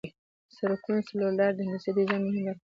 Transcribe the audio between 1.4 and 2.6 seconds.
د هندسي ډیزاین مهمه برخه